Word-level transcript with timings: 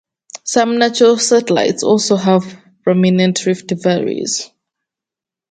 Some 0.45 0.79
natural 0.79 1.19
satellites 1.19 1.83
also 1.83 2.15
have 2.15 2.59
prominent 2.83 3.45
rift 3.45 3.69
valleys. 3.83 4.49